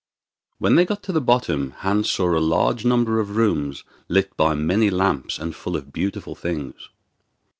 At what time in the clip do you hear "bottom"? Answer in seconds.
1.21-1.75